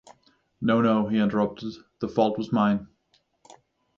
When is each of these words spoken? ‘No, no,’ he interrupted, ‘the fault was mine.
‘No, 0.59 0.81
no,’ 0.81 1.07
he 1.09 1.19
interrupted, 1.19 1.73
‘the 1.99 2.07
fault 2.07 2.35
was 2.35 2.51
mine. 2.51 2.87